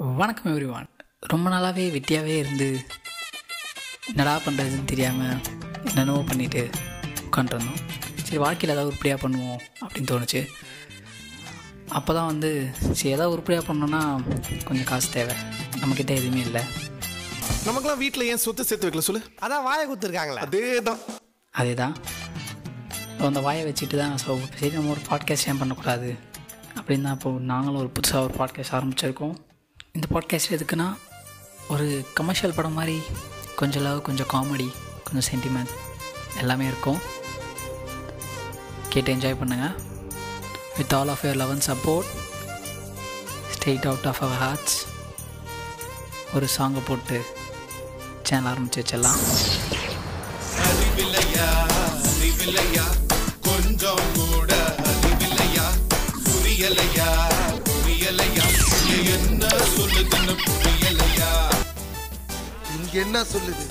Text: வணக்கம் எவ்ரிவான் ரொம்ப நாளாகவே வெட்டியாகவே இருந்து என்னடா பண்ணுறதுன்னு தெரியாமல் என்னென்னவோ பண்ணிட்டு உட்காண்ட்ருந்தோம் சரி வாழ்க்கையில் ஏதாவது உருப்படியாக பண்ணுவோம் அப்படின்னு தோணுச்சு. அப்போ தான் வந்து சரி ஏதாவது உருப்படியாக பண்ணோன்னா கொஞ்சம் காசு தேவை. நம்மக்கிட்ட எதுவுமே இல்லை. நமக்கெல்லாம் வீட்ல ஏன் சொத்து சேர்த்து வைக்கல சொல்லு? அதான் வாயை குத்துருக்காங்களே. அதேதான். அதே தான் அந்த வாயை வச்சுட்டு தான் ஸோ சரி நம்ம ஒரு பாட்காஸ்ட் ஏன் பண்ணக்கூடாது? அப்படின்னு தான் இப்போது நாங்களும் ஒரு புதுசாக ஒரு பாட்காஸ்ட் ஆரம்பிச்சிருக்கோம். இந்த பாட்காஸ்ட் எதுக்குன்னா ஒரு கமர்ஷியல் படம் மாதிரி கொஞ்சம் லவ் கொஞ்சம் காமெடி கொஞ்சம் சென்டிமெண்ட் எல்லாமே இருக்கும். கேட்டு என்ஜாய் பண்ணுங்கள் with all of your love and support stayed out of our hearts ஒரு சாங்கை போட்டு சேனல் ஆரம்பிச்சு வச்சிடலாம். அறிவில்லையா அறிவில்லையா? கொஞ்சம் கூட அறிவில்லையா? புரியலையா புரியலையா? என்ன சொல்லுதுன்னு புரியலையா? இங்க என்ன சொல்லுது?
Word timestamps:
வணக்கம் 0.00 0.50
எவ்ரிவான் 0.52 0.86
ரொம்ப 1.32 1.46
நாளாகவே 1.50 1.86
வெட்டியாகவே 1.94 2.34
இருந்து 2.42 2.68
என்னடா 4.10 4.34
பண்ணுறதுன்னு 4.44 4.86
தெரியாமல் 4.92 5.34
என்னென்னவோ 5.88 6.20
பண்ணிட்டு 6.28 6.62
உட்காண்ட்ருந்தோம் 7.24 7.80
சரி 8.26 8.38
வாழ்க்கையில் 8.44 8.72
ஏதாவது 8.74 8.90
உருப்படியாக 8.90 9.20
பண்ணுவோம் 9.24 9.58
அப்படின்னு 9.80 10.10
தோணுச்சு. 10.12 10.40
அப்போ 11.98 12.14
தான் 12.14 12.30
வந்து 12.30 12.50
சரி 12.98 13.12
ஏதாவது 13.16 13.34
உருப்படியாக 13.34 13.66
பண்ணோன்னா 13.68 14.00
கொஞ்சம் 14.68 14.88
காசு 14.92 15.10
தேவை. 15.16 15.36
நம்மக்கிட்ட 15.80 16.14
எதுவுமே 16.20 16.40
இல்லை. 16.46 16.62
நமக்கெல்லாம் 17.66 18.02
வீட்ல 18.04 18.30
ஏன் 18.32 18.42
சொத்து 18.46 18.68
சேர்த்து 18.70 18.88
வைக்கல 18.88 19.04
சொல்லு? 19.08 19.22
அதான் 19.44 19.66
வாயை 19.68 19.84
குத்துருக்காங்களே. 19.92 20.40
அதேதான். 20.46 21.02
அதே 21.54 21.74
தான் 21.74 21.94
அந்த 23.30 23.40
வாயை 23.48 23.62
வச்சுட்டு 23.70 23.96
தான் 24.04 24.18
ஸோ 24.24 24.40
சரி 24.58 24.74
நம்ம 24.78 24.96
ஒரு 24.96 25.04
பாட்காஸ்ட் 25.10 25.50
ஏன் 25.52 25.62
பண்ணக்கூடாது? 25.64 26.10
அப்படின்னு 26.78 27.06
தான் 27.10 27.18
இப்போது 27.20 27.46
நாங்களும் 27.52 27.82
ஒரு 27.84 27.92
புதுசாக 27.98 28.26
ஒரு 28.28 28.36
பாட்காஸ்ட் 28.40 28.76
ஆரம்பிச்சிருக்கோம். 28.78 29.36
இந்த 29.92 30.06
பாட்காஸ்ட் 30.12 30.50
எதுக்குன்னா 30.50 30.96
ஒரு 31.68 32.06
கமர்ஷியல் 32.14 32.54
படம் 32.54 32.72
மாதிரி 32.72 33.02
கொஞ்சம் 33.56 33.82
லவ் 33.82 34.02
கொஞ்சம் 34.02 34.26
காமெடி 34.26 34.72
கொஞ்சம் 35.04 35.30
சென்டிமெண்ட் 35.30 35.68
எல்லாமே 36.38 36.66
இருக்கும். 36.66 36.98
கேட்டு 38.88 39.14
என்ஜாய் 39.14 39.36
பண்ணுங்கள் 39.42 39.74
with 40.76 40.94
all 40.94 41.08
of 41.08 41.24
your 41.24 41.34
love 41.34 41.50
and 41.50 41.64
support 41.66 42.04
stayed 43.50 43.84
out 43.84 44.06
of 44.06 44.22
our 44.22 44.38
hearts 44.38 44.86
ஒரு 46.34 46.48
சாங்கை 46.58 46.80
போட்டு 46.86 47.24
சேனல் 48.22 48.52
ஆரம்பிச்சு 48.52 48.76
வச்சிடலாம். 48.76 49.18
அறிவில்லையா 50.58 51.68
அறிவில்லையா? 52.02 52.84
கொஞ்சம் 53.42 53.98
கூட 54.14 54.54
அறிவில்லையா? 54.56 55.66
புரியலையா 56.24 56.24
புரியலையா? 56.24 57.39
என்ன 59.70 59.88
சொல்லுதுன்னு 59.88 60.34
புரியலையா? 60.44 61.30
இங்க 62.76 62.94
என்ன 63.00 63.18
சொல்லுது? 63.22 63.64